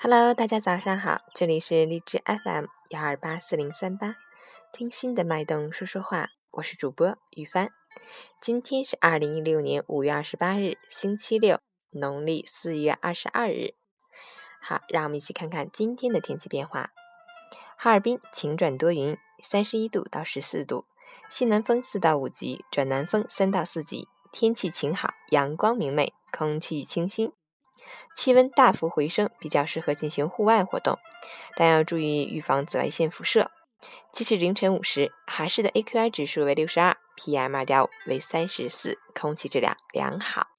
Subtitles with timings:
[0.00, 4.14] Hello，大家早上好，这里是荔枝 FM 幺二八四零三八，
[4.72, 7.70] 听心的脉动说说话，我是主播雨帆。
[8.40, 11.58] 今天是二零一六年五月二十八日，星期六，
[11.90, 13.74] 农历四月二十二日。
[14.62, 16.90] 好，让我们一起看看今天的天气变化。
[17.76, 20.84] 哈尔滨晴转多云，三十一度到十四度，
[21.28, 27.32] 西南风四到五级转南风三到四级，天气晴好，阳光明媚，空气清新，
[28.14, 30.98] 气温大幅回升，比较适合进行户外活动，
[31.56, 33.50] 但要注意预防紫外线辐射。
[34.12, 40.57] 截至凌晨五时，哈市的 AQI 指数为六十二，PM 二点五为三十四，空气质量良好。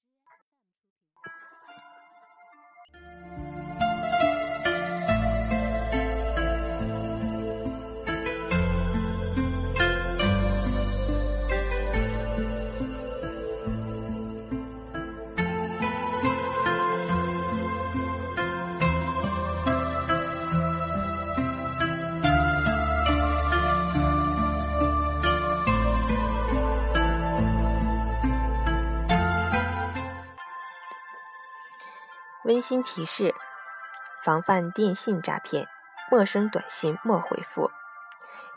[32.50, 33.32] 温馨提示：
[34.24, 35.68] 防范电信诈骗，
[36.10, 37.70] 陌生短信莫回复。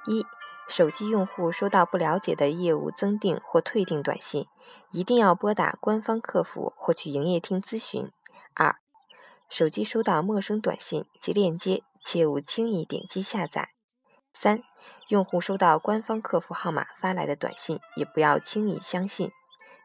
[0.07, 0.25] 一、
[0.67, 4.47] 手机用户收到不了解的业务增订或退订短信，
[4.89, 8.11] 一定要拨打官方客服获取营业厅咨询。
[8.55, 8.77] 二、
[9.47, 13.69] 手机收到陌生短信及链接，切勿轻易点击下载。
[14.33, 14.63] 三、
[15.09, 19.31] 用户收到官方客服号码发来的短信，也不要轻易相信。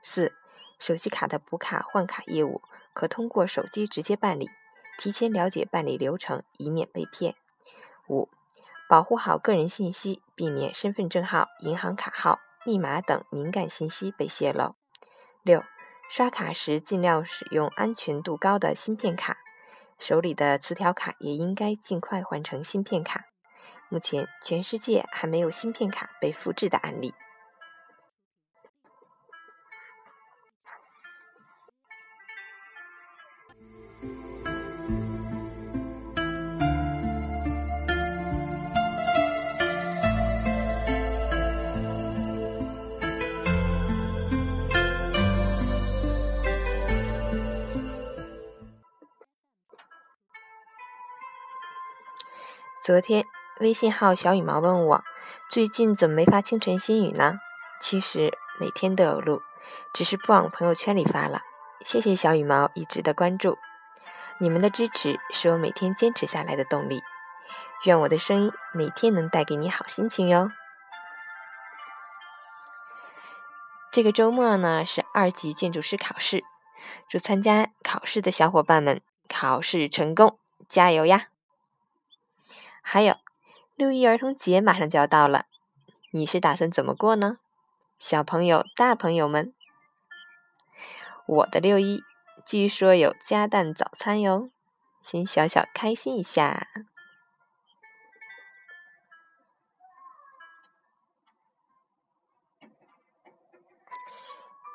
[0.02, 0.32] 四、
[0.78, 2.62] 手机卡的补卡换卡业务。
[2.98, 4.50] 可通过手机直接办理，
[4.98, 7.36] 提前了解办理流程，以免被骗。
[8.08, 8.28] 五、
[8.88, 14.74] 保护好个人信息，避免身份证号、银行卡号、密码等敏感信息被泄露。
[15.44, 15.62] 六、
[16.10, 19.38] 刷卡时尽量使用安全度高的芯片卡，
[20.00, 23.26] 手里的磁条卡也应该尽快换成芯片卡。
[23.88, 27.14] 目前，全世界还没有芯片卡被复制的案例。
[52.80, 53.26] 昨天
[53.60, 55.04] 微信号小羽毛问我，
[55.50, 57.34] 最近怎么没发清晨心语呢？
[57.82, 59.42] 其实每天都有录，
[59.92, 61.40] 只是不往朋友圈里发了。
[61.84, 63.58] 谢谢小羽毛一直的关注，
[64.38, 67.02] 你们的支持是我每天坚持下来的动力。
[67.84, 70.50] 愿我的声音每天能带给你好心情哟。
[73.90, 76.44] 这个周末呢是二级建筑师考试，
[77.08, 81.28] 祝参加考试的小伙伴们考试成功，加油呀！
[82.82, 83.16] 还有，
[83.76, 85.46] 六一儿童节马上就要到了，
[86.10, 87.38] 你是打算怎么过呢？
[87.98, 89.54] 小朋友、大朋友们，
[91.28, 92.02] 我的六一
[92.46, 94.50] 据说有加蛋早餐哟，
[95.02, 96.68] 先小小开心一下。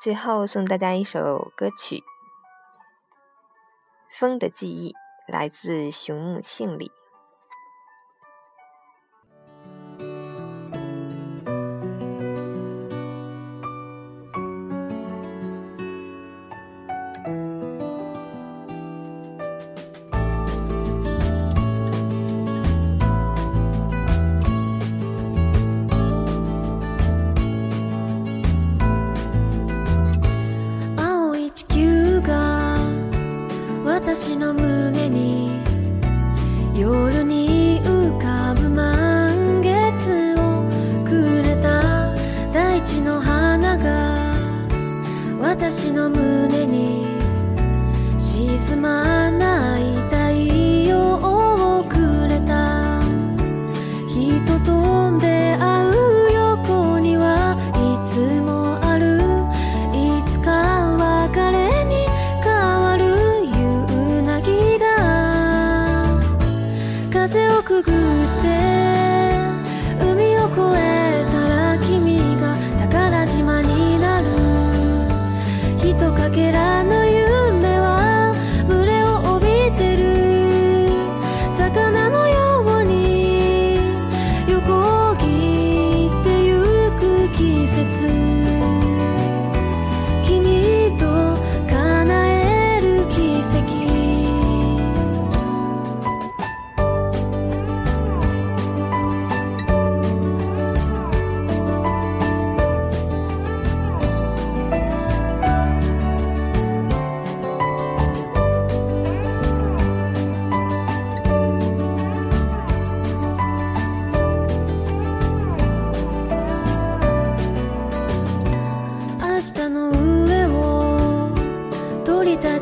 [0.00, 1.96] 最后送大家一首歌曲，
[4.08, 4.92] 《风的记忆》，
[5.26, 6.92] 来自熊木庆里。
[36.84, 40.68] 夜に浮かぶ満月を
[41.08, 42.12] くれた
[42.52, 44.34] 大地の花が
[45.40, 47.06] 私の胸に
[48.18, 49.23] 沈まな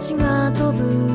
[0.02, 1.08] ちが飛ぶ。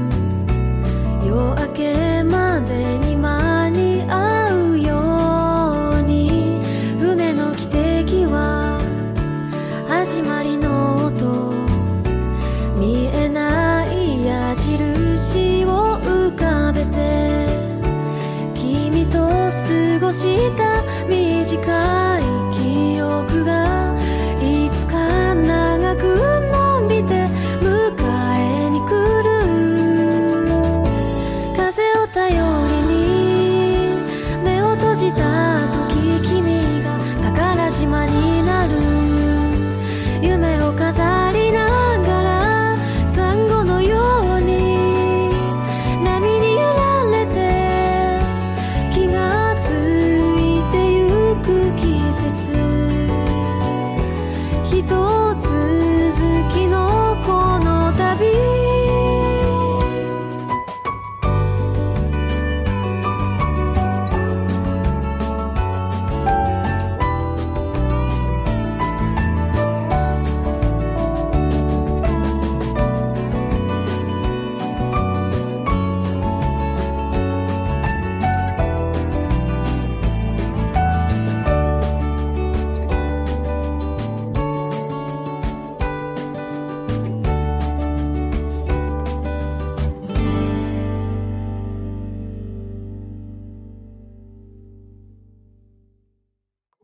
[1.27, 6.61] 夜明けまでに間に合うように。
[6.97, 7.69] 船の汽
[8.05, 8.79] 笛は
[9.89, 11.53] 始まりの音。
[12.79, 17.45] 見えない矢印を浮かべて。
[18.55, 21.96] 君と過ごした短い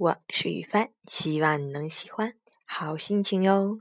[0.03, 2.33] 我是雨帆，希望你能喜欢，
[2.65, 3.79] 好心情哟。